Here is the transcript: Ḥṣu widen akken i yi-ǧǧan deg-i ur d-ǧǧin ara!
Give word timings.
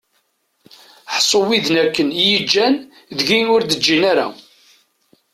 Ḥṣu 1.15 1.39
widen 1.47 1.75
akken 1.83 2.07
i 2.13 2.23
yi-ǧǧan 2.29 2.75
deg-i 3.17 3.39
ur 3.53 3.61
d-ǧǧin 3.63 4.03
ara! 4.11 4.27